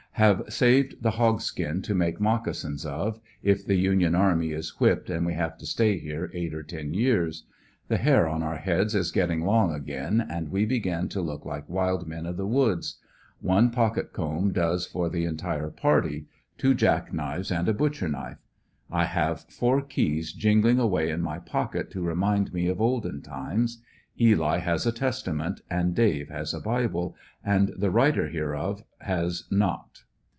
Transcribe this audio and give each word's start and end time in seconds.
Have 0.15 0.43
saved 0.53 1.01
the 1.01 1.11
hog 1.11 1.41
skin 1.41 1.81
to 1.81 1.95
make 1.95 2.19
moccasins 2.19 2.85
of, 2.85 3.19
if 3.41 3.65
the 3.65 3.73
Union 3.77 4.13
army 4.13 4.51
is 4.51 4.79
whipped 4.79 5.09
and 5.09 5.25
we 5.25 5.33
have 5.33 5.57
to 5.57 5.65
stay 5.65 5.97
here 5.97 6.29
eight 6.33 6.53
or 6.53 6.61
ten 6.61 6.93
years. 6.93 7.45
The 7.87 7.97
hair 7.97 8.27
on 8.27 8.43
our 8.43 8.57
heads 8.57 8.93
is 8.93 9.09
getting 9.09 9.41
long 9.41 9.73
again, 9.73 10.21
and 10.29 10.51
we 10.51 10.65
be 10.65 10.79
gin 10.79 11.09
to 11.09 11.21
look 11.21 11.43
like 11.43 11.67
wild 11.67 12.07
men 12.07 12.27
of 12.27 12.37
the 12.37 12.45
woods. 12.45 12.99
One 13.39 13.71
pocket 13.71 14.13
comb 14.13 14.51
does 14.51 14.85
for 14.85 15.09
the 15.09 15.25
entire 15.25 15.71
party; 15.71 16.27
two 16.59 16.75
jack 16.75 17.11
knives 17.11 17.49
and 17.51 17.67
a 17.67 17.73
butcher 17.73 18.09
knife. 18.09 18.43
I 18.91 19.05
have 19.05 19.45
four 19.49 19.81
keys 19.81 20.33
jingling 20.33 20.77
away 20.77 21.09
in 21.09 21.21
my 21.23 21.39
pocket 21.39 21.89
to 21.91 22.01
remind 22.03 22.53
me 22.53 22.67
of 22.67 22.79
olden 22.79 23.23
times. 23.23 23.81
Eli 24.19 24.59
has 24.59 24.85
a 24.85 24.91
testament 24.91 25.61
and 25.67 25.95
Dave 25.95 26.29
has 26.29 26.53
a 26.53 26.59
bible, 26.59 27.15
and 27.43 27.69
the 27.75 27.89
writer 27.89 28.27
hereof 28.29 28.83
has 28.99 29.45
not. 29.49 30.01